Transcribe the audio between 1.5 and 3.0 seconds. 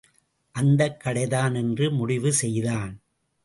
என்று முடிவு செய்தான்.